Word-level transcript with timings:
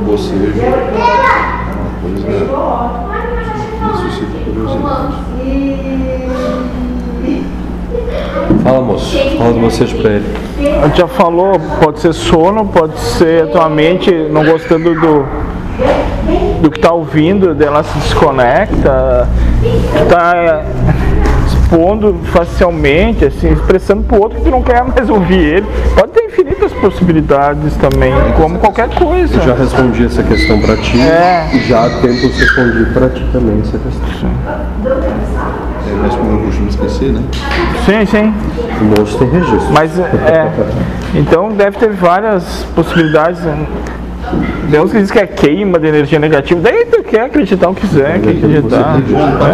bocejo 0.00 0.52
é 0.60 0.68
uma 1.76 1.92
coisa 2.02 2.26
que 2.26 2.50
curiosidade. 4.44 5.30
Fala, 8.62 8.80
moço. 8.80 9.16
Fala 9.38 9.52
do 9.52 9.60
bocejo 9.60 9.96
pra 9.98 10.10
ele. 10.10 10.26
A 10.82 10.86
gente 10.86 10.98
já 10.98 11.08
falou, 11.08 11.58
pode 11.82 12.00
ser 12.00 12.12
sono, 12.12 12.66
pode 12.66 12.98
ser 12.98 13.44
a 13.44 13.46
tua 13.46 13.68
mente 13.68 14.10
não 14.10 14.44
gostando 14.44 14.94
do, 14.94 15.24
do 16.60 16.70
que 16.70 16.78
tá 16.78 16.92
ouvindo, 16.92 17.54
dela 17.54 17.82
se 17.82 17.98
desconecta, 17.98 19.28
tá 20.08 20.64
expondo 21.46 22.18
facialmente, 22.24 23.24
assim, 23.24 23.52
expressando 23.52 24.02
pro 24.02 24.20
outro 24.20 24.38
que 24.38 24.44
tu 24.44 24.50
não 24.50 24.62
quer 24.62 24.84
mais 24.84 25.08
ouvir 25.08 25.56
ele. 25.56 25.66
Pode 25.94 26.12
ter 26.12 26.29
infinitas 26.60 26.72
possibilidades 26.74 27.74
também, 27.76 28.12
como 28.36 28.58
qualquer 28.58 28.88
coisa. 28.90 29.34
Eu 29.36 29.40
já 29.40 29.54
respondi 29.54 30.04
essa 30.04 30.22
questão 30.22 30.60
pra 30.60 30.76
ti 30.76 31.00
É. 31.00 31.48
e 31.54 31.58
já 31.60 31.86
há 31.86 31.90
tempos 31.90 32.38
respondi 32.38 32.84
pra 32.92 33.08
ti 33.08 33.24
também 33.32 33.60
essa 33.60 33.78
questão. 33.78 34.30
É, 35.88 35.92
mas 36.02 36.14
como 36.14 36.32
eu 36.38 36.44
costumo 36.44 36.68
esquecer, 36.68 37.12
né? 37.12 37.22
Sim, 37.86 38.06
sim. 38.06 38.34
O 38.80 39.00
moço 39.00 39.18
tem 39.18 39.28
registro. 39.30 39.72
Mas 39.72 39.98
é. 39.98 40.50
Então 41.14 41.50
deve 41.50 41.78
ter 41.78 41.90
várias 41.90 42.64
possibilidades. 42.74 43.40
né? 43.42 43.66
Tem 44.70 44.80
uns 44.80 44.92
que 44.92 44.98
dizem 44.98 45.12
que 45.16 45.18
é 45.18 45.26
queima 45.26 45.78
de 45.78 45.88
energia 45.88 46.18
negativa. 46.18 46.60
Daí 46.60 46.84
tu 46.84 47.02
quer 47.02 47.22
acreditar 47.22 47.68
o 47.68 47.74
que 47.74 47.80
quiser, 47.80 48.20
quer 48.20 48.30
acreditar. 48.30 48.98
É. 48.98 49.44